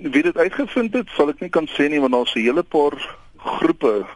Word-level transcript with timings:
Wie 0.00 0.22
dit 0.22 0.36
uitgevind 0.36 0.92
het, 0.92 1.08
sal 1.16 1.30
ek 1.32 1.40
nie 1.40 1.50
kan 1.50 1.68
sê 1.72 1.88
nie 1.88 2.00
want 2.00 2.12
daar's 2.12 2.34
'n 2.34 2.44
hele 2.44 2.62
paar 2.62 2.96
groepe 3.36 4.06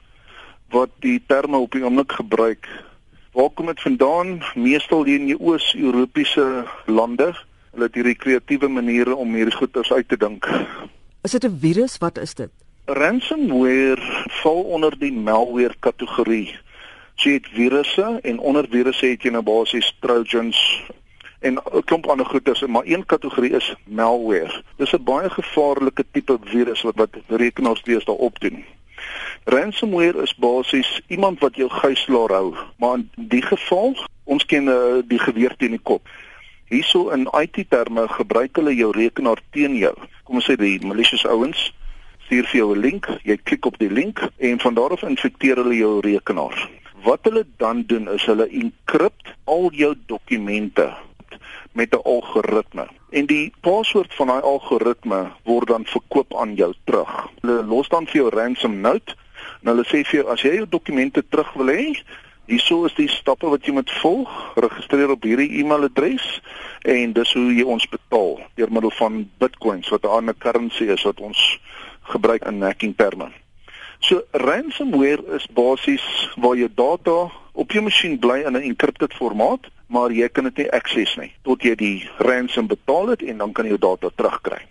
wat 0.70 0.90
die 1.00 1.22
terme 1.26 1.56
op 1.56 1.72
die 1.72 1.84
oomblik 1.84 2.12
gebruik. 2.12 2.68
Waar 3.32 3.50
kom 3.54 3.66
dit 3.66 3.80
vandaan? 3.80 4.42
Meestal 4.54 5.04
hier 5.04 5.18
in 5.18 5.26
die 5.26 5.40
Oos-Europese 5.40 6.64
lande. 6.86 7.34
Hulle 7.70 7.86
het 7.86 7.94
hierdie 7.94 8.14
kreatiewe 8.14 8.68
maniere 8.68 9.14
om 9.14 9.34
hierdie 9.34 9.54
goeters 9.54 9.92
uit 9.92 10.08
te 10.08 10.16
dink. 10.16 10.48
Is 11.22 11.30
dit 11.30 11.44
'n 11.44 11.58
virus? 11.60 11.98
Wat 11.98 12.18
is 12.18 12.34
dit? 12.34 12.50
Ransomware 12.84 14.24
val 14.42 14.62
onder 14.62 14.98
die 14.98 15.12
malware 15.12 15.74
kategorie. 15.78 16.58
So 17.14 17.28
jy 17.28 17.34
het 17.34 17.48
virusse 17.52 18.18
en 18.22 18.38
onder 18.38 18.66
virusse 18.70 19.06
het 19.06 19.22
jy 19.22 19.30
nou 19.30 19.42
basies 19.42 19.96
trojans 20.00 20.56
en 21.40 21.54
'n 21.54 21.84
klomp 21.84 22.06
ander 22.06 22.26
goeters, 22.26 22.66
maar 22.66 22.84
een 22.84 23.06
kategorie 23.06 23.50
is 23.50 23.74
malware. 23.84 24.62
Dis 24.76 24.92
'n 24.92 25.04
baie 25.04 25.30
gevaarlike 25.30 26.04
tipe 26.12 26.38
virus 26.44 26.82
wat 26.82 26.96
wat 26.96 27.10
rekenaars 27.26 27.82
deesdae 27.82 28.16
opdoen. 28.16 28.64
Ransomware 29.44 30.22
is 30.22 30.34
basies 30.34 31.00
iemand 31.06 31.40
wat 31.40 31.56
jou 31.56 31.70
gijslaar 31.70 32.28
hou, 32.28 32.54
maar 32.76 32.94
in 32.94 33.10
die 33.14 33.42
geval, 33.42 33.96
ons 34.24 34.46
ken 34.46 34.68
uh, 34.68 35.00
die 35.04 35.18
geweer 35.18 35.56
teen 35.56 35.70
die 35.70 35.82
kop. 35.82 36.08
Hierso 36.64 37.08
in 37.08 37.28
IT 37.40 37.64
terme 37.70 38.08
gebruik 38.08 38.56
hulle 38.56 38.74
jou 38.74 38.92
rekenaar 38.92 39.40
teen 39.50 39.74
jou. 39.76 39.94
Kom 40.24 40.34
ons 40.34 40.50
sê 40.50 40.56
die 40.56 40.86
malicious 40.86 41.26
ouens 41.26 41.72
stuur 42.24 42.46
vir 42.46 42.58
jou 42.60 42.74
'n 42.74 42.80
link, 42.80 43.08
jy 43.22 43.36
klik 43.42 43.66
op 43.66 43.78
die 43.78 43.90
link 43.90 44.28
en 44.38 44.60
van 44.60 44.74
daar 44.74 44.90
af 44.90 45.02
infekteer 45.02 45.56
hulle 45.56 45.76
jou 45.76 46.00
rekenaar. 46.00 46.68
Wat 47.02 47.20
hulle 47.22 47.46
dan 47.56 47.82
doen 47.86 48.08
is 48.08 48.24
hulle 48.24 48.48
encrypt 48.48 49.34
al 49.44 49.70
jou 49.72 49.94
dokumente 50.06 50.94
met 51.72 51.94
'n 51.94 52.02
algoritme. 52.02 52.88
En 53.10 53.26
die 53.26 53.52
paswoord 53.60 54.14
van 54.14 54.26
daai 54.26 54.40
algoritme 54.40 55.32
word 55.44 55.68
dan 55.68 55.84
verkoop 55.86 56.36
aan 56.36 56.54
jou 56.54 56.74
terug. 56.84 57.28
Hulle 57.40 57.64
los 57.64 57.88
dan 57.88 58.06
vir 58.06 58.16
jou 58.16 58.28
ransom 58.28 58.80
note 58.80 59.14
en 59.62 59.68
hulle 59.68 59.84
sê 59.84 60.04
vir 60.06 60.20
jou 60.20 60.28
as 60.28 60.42
jy 60.42 60.54
jou 60.54 60.68
dokumente 60.68 61.22
terug 61.28 61.52
wil 61.52 61.66
hê, 61.66 61.96
hierso 62.46 62.84
is 62.84 62.94
die 62.94 63.08
stappe 63.08 63.48
wat 63.48 63.66
jy 63.66 63.72
moet 63.72 63.90
volg. 64.00 64.30
Registreer 64.54 65.10
op 65.10 65.22
hierdie 65.22 65.60
e-mailadres 65.60 66.40
en 66.82 67.12
dis 67.12 67.32
hoe 67.32 67.54
jy 67.54 67.64
ons 67.64 67.88
betaal 67.88 68.40
deur 68.54 68.72
middel 68.72 68.90
van 68.90 69.30
Bitcoins 69.38 69.88
wat 69.88 70.04
'n 70.04 70.16
ander 70.18 70.34
currency 70.38 70.84
is 70.84 71.02
wat 71.02 71.20
ons 71.20 71.60
gebruik 72.02 72.44
in 72.44 72.62
hacking 72.62 72.96
terme. 72.96 73.30
So 74.00 74.22
ransomware 74.32 75.36
is 75.36 75.46
basies 75.52 76.04
waar 76.36 76.56
jou 76.56 76.68
data 76.74 77.30
op 77.52 77.72
jou 77.72 77.82
masjien 77.82 78.18
bly 78.18 78.40
in 78.46 78.56
'n 78.56 78.62
encrypted 78.62 79.14
formaat, 79.14 79.68
maar 79.90 80.12
jy 80.14 80.28
kan 80.30 80.46
dit 80.50 80.62
nie 80.62 80.70
access 80.76 81.18
nie 81.18 81.32
tot 81.46 81.64
jy 81.66 81.74
die 81.78 81.96
ransom 82.22 82.70
betaal 82.70 83.14
het 83.14 83.22
en 83.26 83.42
dan 83.42 83.52
kan 83.52 83.66
jy 83.66 83.74
jou 83.74 83.82
data 83.82 84.10
terugkry. 84.14 84.62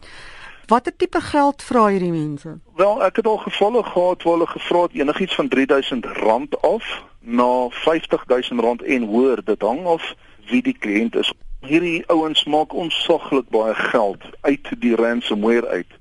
Watter 0.69 0.93
tipe 0.95 1.19
geld 1.21 1.63
vra 1.65 1.87
hierdie 1.89 2.13
mense? 2.13 2.55
Wel, 2.77 3.03
ek 3.03 3.19
het 3.19 3.27
al 3.27 3.39
gevalle 3.41 3.83
gehad 3.83 4.23
waar 4.23 4.35
hulle 4.37 4.47
gevra 4.47 4.81
het 4.85 4.97
enigiets 4.99 5.35
van 5.35 5.49
R3000 5.49 6.59
af 6.61 6.89
na 7.19 7.49
R50000 7.73 8.85
en 8.85 9.07
hoër, 9.11 9.41
dit 9.45 9.61
hang 9.61 9.85
af 9.89 10.13
wie 10.49 10.61
die 10.61 10.77
kliënt 10.77 11.17
is. 11.17 11.31
Hierdie 11.65 12.03
ouens 12.07 12.45
maak 12.45 12.73
onsaglik 12.73 13.49
baie 13.49 13.73
geld 13.75 14.23
uit 14.41 14.69
die 14.79 14.95
ransomware 14.95 15.67
uit 15.67 15.97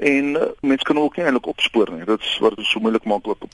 en 0.00 0.24
uh, 0.36 0.42
mense 0.60 0.84
kan 0.84 0.98
ook 0.98 1.16
nie 1.16 1.24
eintlik 1.24 1.48
opspoor 1.50 1.90
nie. 1.92 2.04
Dit 2.08 2.20
is 2.24 2.38
wat 2.40 2.56
dit 2.56 2.68
so 2.68 2.80
moeilik 2.80 3.04
maak 3.04 3.26
ook. 3.28 3.44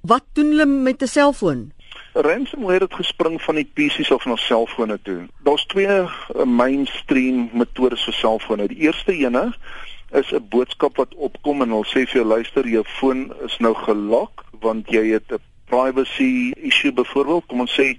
Wat 0.00 0.24
doen 0.32 0.52
hulle 0.54 0.66
met 0.66 1.02
'n 1.02 1.06
selfoon? 1.06 1.72
Ransomware 2.20 2.84
het 2.84 2.94
gespring 2.94 3.42
van 3.42 3.54
die 3.54 3.66
PC's 3.74 4.10
af 4.12 4.24
na 4.24 4.36
selfone 4.36 4.98
toe. 5.02 5.26
Daar's 5.46 5.66
twee 5.66 5.86
uh, 5.86 6.44
mainstream 6.44 7.48
metodes 7.52 8.04
vir 8.08 8.16
selfone. 8.18 8.68
Die 8.68 8.84
eerste 8.86 9.12
ene 9.12 9.50
is 10.12 10.32
'n 10.32 10.46
boodskap 10.52 10.96
wat 10.96 11.14
opkom 11.14 11.62
en 11.62 11.70
hulle 11.70 11.86
sê 11.86 12.04
vir 12.06 12.20
jou 12.20 12.24
luister, 12.24 12.68
jou 12.68 12.84
foon 12.84 13.32
is 13.46 13.56
nou 13.58 13.74
gelok 13.74 14.44
want 14.60 14.90
jy 14.90 15.04
het 15.12 15.32
'n 15.32 15.42
privacy 15.66 16.52
issue 16.56 16.92
byvoorbeeld. 16.92 17.46
Kom 17.46 17.60
ons 17.60 17.80
sê 17.80 17.96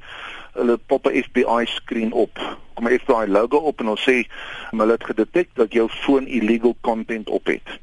hulle 0.54 0.78
pop 0.78 1.08
'n 1.08 1.24
FBI 1.24 1.66
skerm 1.66 2.14
op. 2.14 2.40
Kom 2.74 2.88
'n 2.88 3.00
FBI 3.00 3.28
logo 3.28 3.58
op 3.58 3.80
en 3.80 3.86
hulle 3.86 4.06
sê 4.10 4.28
hulle 4.72 4.92
het 4.92 5.04
gedetek 5.04 5.50
dat 5.54 5.74
jou 5.74 5.90
foon 5.90 6.28
illegal 6.28 6.76
content 6.82 7.30
op 7.30 7.46
het 7.46 7.80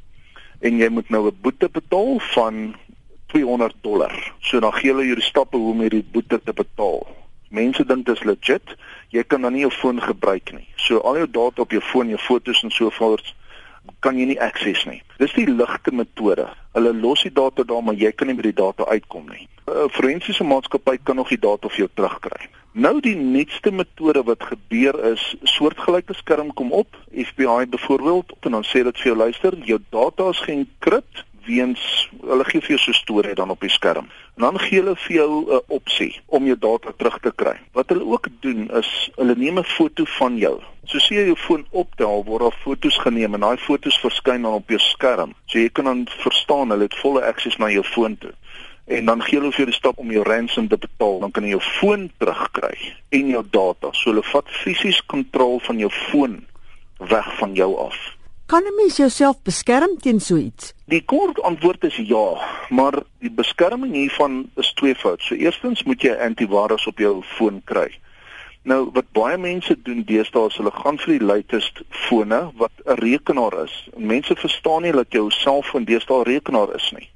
en 0.60 0.78
jy 0.78 0.88
moet 0.90 1.10
nou 1.10 1.26
'n 1.26 1.38
boete 1.40 1.68
betaal 1.68 2.18
van 2.18 2.74
200 3.32 3.74
dollar. 3.80 4.14
So 4.40 4.60
dan 4.60 4.72
gee 4.72 4.92
hulle 4.92 5.06
jou 5.06 5.16
die 5.18 5.24
stappe 5.24 5.56
hoe 5.56 5.72
om 5.72 5.80
hierdie 5.84 6.04
boete 6.12 6.40
te 6.44 6.52
betaal. 6.52 7.06
Mense 7.48 7.84
dink 7.84 8.06
dit 8.06 8.16
is 8.16 8.24
legit. 8.28 8.76
Jy 9.14 9.24
kan 9.24 9.42
dan 9.42 9.52
nie 9.56 9.64
jou 9.64 9.72
foon 9.72 10.00
gebruik 10.02 10.52
nie. 10.52 10.66
So 10.76 11.00
al 11.00 11.22
jou 11.22 11.28
data 11.30 11.64
op 11.64 11.72
jou 11.72 11.82
foon, 11.82 12.12
jou 12.12 12.20
fotos 12.20 12.62
en 12.62 12.70
so 12.74 12.90
voort 12.90 13.34
kan 14.04 14.18
jy 14.20 14.26
nie 14.30 14.40
access 14.40 14.84
nie. 14.86 15.00
Dis 15.18 15.32
die 15.36 15.46
ligte 15.48 15.92
metode. 15.94 16.46
Hulle 16.76 16.92
los 16.94 17.24
die 17.24 17.32
data 17.34 17.64
daar, 17.64 17.82
maar 17.82 17.96
jy 17.98 18.12
kan 18.12 18.28
nie 18.28 18.36
by 18.36 18.50
die 18.50 18.58
data 18.60 18.84
uitkom 18.84 19.30
nie. 19.32 19.48
'n 19.68 19.88
Forensiese 19.92 20.44
maatskappy 20.44 20.98
kan 21.02 21.16
nog 21.16 21.28
die 21.28 21.40
data 21.40 21.68
vir 21.68 21.78
jou 21.78 21.88
terugkry. 21.94 22.48
Nou 22.72 23.00
die 23.00 23.16
nuutste 23.16 23.70
metode 23.72 24.22
wat 24.22 24.42
gebeur 24.42 24.94
is 25.12 25.22
soortgelyke 25.42 26.14
skerm 26.14 26.52
kom 26.54 26.72
op, 26.72 26.96
FBI 27.10 27.66
byvoorbeeld, 27.66 28.32
en 28.40 28.50
dan 28.50 28.64
sê 28.64 28.84
dit 28.84 29.00
vir 29.00 29.10
jou 29.10 29.16
luister, 29.16 29.56
jou 29.64 29.78
data 29.90 30.28
is 30.28 30.44
geenkript 30.46 31.24
weens 31.48 31.82
hulle 32.20 32.44
gee 32.48 32.62
vir 32.64 32.74
jou 32.76 32.80
so 32.82 32.96
storie 32.96 33.34
dan 33.34 33.50
op 33.50 33.64
die 33.64 33.72
skerm. 33.72 34.10
En 34.36 34.46
dan 34.46 34.58
gee 34.62 34.80
hulle 34.80 34.94
vir 35.04 35.16
jou 35.16 35.30
'n 35.56 35.60
opsie 35.78 36.20
om 36.26 36.46
jou 36.46 36.58
data 36.58 36.92
terug 36.96 37.18
te 37.20 37.32
kry. 37.34 37.56
Wat 37.72 37.88
hulle 37.88 38.04
ook 38.04 38.28
doen 38.40 38.68
is 38.70 39.10
hulle 39.16 39.34
neem 39.34 39.58
'n 39.58 39.64
foto 39.64 40.04
van 40.18 40.36
jou. 40.36 40.60
So 40.84 40.98
sien 40.98 41.18
jy 41.18 41.26
jou 41.26 41.36
foon 41.36 41.66
optel 41.70 42.24
word 42.24 42.40
daar 42.40 42.60
fotos 42.64 42.98
geneem 42.98 43.34
en 43.34 43.40
daai 43.40 43.56
fotos 43.56 43.98
verskyn 43.98 44.42
dan 44.42 44.52
op 44.52 44.68
jou 44.68 44.80
skerm. 44.80 45.34
So 45.46 45.58
jy 45.58 45.68
kan 45.68 45.84
dan 45.84 46.06
verstaan 46.08 46.70
hulle 46.70 46.82
het 46.82 46.98
volle 47.02 47.24
akses 47.24 47.56
na 47.56 47.68
jou 47.68 47.84
foon 47.84 48.18
toe 48.18 48.32
en 48.88 49.04
dan 49.04 49.22
gee 49.22 49.38
hulle 49.38 49.52
vir 49.52 49.64
jou 49.64 49.68
die 49.68 49.76
stap 49.76 49.98
om 50.00 50.12
jou 50.12 50.22
ransom 50.24 50.68
te 50.68 50.78
betaal, 50.80 51.18
dan 51.20 51.32
kan 51.36 51.44
jy 51.44 51.52
jou 51.56 51.64
foon 51.78 52.06
terugkry 52.20 52.76
en 53.12 53.32
jou 53.34 53.42
data. 53.52 53.92
So 53.92 54.12
hulle 54.12 54.24
vat 54.24 54.48
fisies 54.62 55.00
kontrole 55.12 55.60
van 55.66 55.82
jou 55.82 55.90
foon 56.08 56.38
weg 57.12 57.28
van 57.38 57.52
jou 57.58 57.68
af. 57.84 57.98
Kan 58.48 58.64
'n 58.64 58.74
mens 58.76 58.96
jouself 58.96 59.36
beskerm 59.42 59.98
teen 60.00 60.20
so 60.20 60.36
iets? 60.36 60.72
Die 60.84 61.04
kort 61.04 61.42
antwoord 61.42 61.84
is 61.84 61.96
ja, 61.96 62.40
maar 62.68 63.02
die 63.18 63.30
beskerming 63.30 63.92
hiervan 63.92 64.50
is 64.56 64.72
tweefout. 64.72 65.20
So 65.22 65.34
eerstens 65.34 65.82
moet 65.82 66.02
jy 66.02 66.14
antivirus 66.16 66.86
op 66.86 66.98
jou 66.98 67.22
foon 67.22 67.60
kry. 67.64 67.98
Nou 68.62 68.88
wat 68.92 69.12
baie 69.12 69.36
mense 69.36 69.76
doen 69.82 70.00
deesdae 70.04 70.46
is 70.46 70.56
hulle 70.56 70.70
gaan 70.70 70.96
vir 70.98 71.18
die 71.18 71.26
latest 71.26 71.82
fone 71.90 72.40
wat 72.56 72.72
'n 72.86 72.96
rekenaar 73.04 73.64
is. 73.64 73.88
Mense 73.96 74.36
verstaan 74.36 74.82
nie 74.82 74.92
dat 74.92 75.12
jou 75.12 75.30
selfoon 75.30 75.84
deesdae 75.84 76.20
'n 76.20 76.30
rekenaar 76.32 76.74
is 76.74 76.90
nie. 76.96 77.08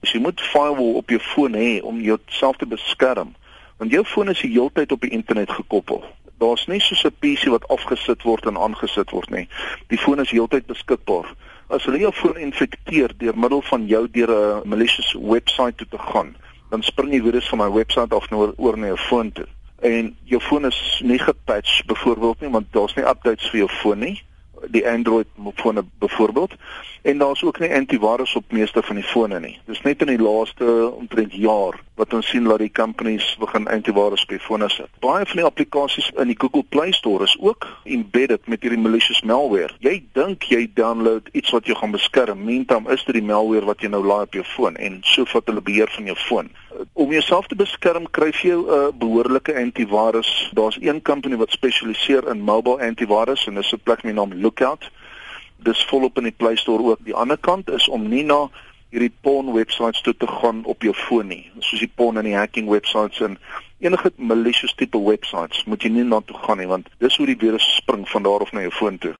Dus 0.00 0.12
jy 0.12 0.20
moet 0.20 0.40
firewall 0.40 0.94
op 0.94 1.08
jou 1.08 1.20
foon 1.20 1.54
hê 1.54 1.80
om 1.82 2.00
jouself 2.00 2.56
te 2.56 2.66
beskerm. 2.66 3.34
Want 3.76 3.90
jou 3.90 4.04
foon 4.04 4.28
is 4.28 4.40
die 4.40 4.52
hele 4.52 4.70
tyd 4.72 4.92
op 4.92 5.00
die 5.00 5.10
internet 5.10 5.50
gekoppel. 5.50 6.04
Daar's 6.38 6.66
nie 6.66 6.80
soos 6.80 7.04
'n 7.04 7.16
PC 7.20 7.48
wat 7.48 7.68
afgesit 7.68 8.22
word 8.22 8.46
en 8.46 8.58
aangesit 8.58 9.10
word 9.10 9.30
nie. 9.30 9.48
Die 9.88 9.98
foon 9.98 10.20
is 10.20 10.30
heeltyd 10.30 10.66
beskikbaar. 10.66 11.34
As 11.68 11.84
hulle 11.84 11.98
jou 11.98 12.12
foon 12.12 12.36
infekteer 12.36 13.12
deur 13.16 13.38
middel 13.38 13.62
van 13.62 13.86
jou 13.86 14.08
deur 14.10 14.30
'n 14.30 14.68
malicious 14.68 15.16
website 15.20 15.74
toe 15.76 15.86
te 15.90 15.98
gaan, 15.98 16.36
dan 16.70 16.82
spring 16.82 17.10
die 17.10 17.22
virus 17.22 17.48
van 17.48 17.58
my 17.58 17.70
website 17.70 18.14
af 18.14 18.30
nou 18.30 18.52
oor 18.56 18.78
na 18.78 18.86
jou 18.86 18.98
foon 18.98 19.32
toe. 19.32 19.46
En 19.80 20.16
jou 20.24 20.40
foon 20.40 20.66
is 20.66 21.00
nie 21.04 21.18
gepatch 21.18 21.84
byvoorbeeld 21.84 22.40
nie, 22.40 22.50
want 22.50 22.72
daar's 22.72 22.94
nie 22.94 23.04
updates 23.04 23.50
vir 23.50 23.58
jou 23.58 23.68
foon 23.68 23.98
nie 23.98 24.22
die 24.66 24.88
Android 24.88 25.26
fone 25.54 25.84
byvoorbeeld 25.98 26.54
en 27.02 27.18
daar's 27.18 27.42
ook 27.42 27.58
nie 27.58 27.74
antivirus 27.74 28.34
op 28.36 28.52
meeste 28.52 28.82
van 28.82 28.94
die 28.94 29.04
fone 29.04 29.40
nie. 29.40 29.58
Dis 29.64 29.82
net 29.82 30.00
in 30.00 30.10
die 30.10 30.22
laaste 30.22 30.90
omtrent 30.90 31.34
jaar 31.34 31.78
wat 31.94 32.12
ons 32.12 32.28
sien 32.28 32.44
dat 32.44 32.58
die 32.58 32.72
companies 32.72 33.36
begin 33.40 33.68
antivirus 33.68 34.22
op 34.22 34.28
die 34.34 34.42
fone 34.42 34.68
sit. 34.68 34.90
Baie 35.00 35.26
van 35.26 35.40
die 35.40 35.46
aplikasies 35.46 36.10
in 36.16 36.32
die 36.32 36.38
Google 36.38 36.64
Play 36.68 36.92
Store 36.92 37.24
is 37.24 37.36
ook 37.40 37.66
embedded 37.84 38.46
met 38.46 38.62
hierdie 38.62 38.80
malicious 38.80 39.22
malware. 39.22 39.72
Jy 39.78 40.02
dink 40.18 40.48
jy 40.50 40.66
download 40.74 41.30
iets 41.32 41.54
wat 41.54 41.66
jou 41.66 41.78
gaan 41.78 41.94
beskerm, 41.94 42.44
meantime 42.44 42.92
is 42.92 43.04
dit 43.04 43.20
die 43.20 43.26
malware 43.26 43.70
wat 43.70 43.80
jy 43.80 43.92
nou 43.92 44.04
laai 44.04 44.26
op 44.26 44.34
jou 44.34 44.44
foon 44.56 44.76
en 44.76 45.00
so 45.06 45.24
vat 45.30 45.46
hulle 45.46 45.64
beheer 45.64 45.92
van 45.96 46.10
jou 46.10 46.18
foon 46.26 46.50
om 46.92 47.12
jouself 47.12 47.46
te 47.46 47.56
beskerm 47.56 48.10
kry 48.10 48.30
jy 48.42 48.54
'n 48.54 48.64
uh, 48.68 48.88
behoorlike 48.94 49.54
antivirus. 49.54 50.50
Daar's 50.52 50.78
een 50.80 51.02
company 51.02 51.36
wat 51.36 51.50
spesialiseer 51.50 52.28
in 52.28 52.40
mobile 52.40 52.80
antivirus 52.80 53.46
en 53.46 53.54
dis 53.54 53.72
'n 53.72 53.80
plek 53.82 54.02
met 54.02 54.14
die 54.14 54.20
naam 54.20 54.40
Lookout. 54.40 54.90
Dis 55.56 55.84
volop 55.84 56.16
in 56.16 56.22
die 56.22 56.36
Play 56.36 56.56
Store 56.56 56.82
ook. 56.82 56.98
Die 57.04 57.14
ander 57.14 57.38
kant 57.38 57.70
is 57.70 57.88
om 57.88 58.08
nie 58.08 58.24
na 58.24 58.50
hierdie 58.90 59.12
porn 59.20 59.52
websites 59.52 60.00
toe 60.00 60.16
te 60.16 60.26
gaan 60.26 60.64
op 60.64 60.82
jou 60.82 60.94
foon 60.94 61.26
nie. 61.26 61.50
Soos 61.58 61.82
die 61.82 61.92
porn 61.94 62.16
en 62.16 62.24
die 62.24 62.36
hacking 62.36 62.68
websites 62.68 63.20
en 63.20 63.38
enige 63.78 64.12
malicious 64.16 64.74
tipe 64.74 64.98
websites 64.98 65.64
moet 65.64 65.82
jy 65.82 65.90
nie 65.92 66.04
na 66.04 66.20
toe 66.24 66.36
gaan 66.46 66.58
nie 66.58 66.68
want 66.70 66.88
dis 66.98 67.16
hoe 67.20 67.26
die 67.26 67.36
virus 67.38 67.66
spring 67.76 68.06
van 68.08 68.22
daar 68.22 68.40
af 68.40 68.52
na 68.52 68.60
jou 68.64 68.72
foon 68.72 68.98
toe. 68.98 69.14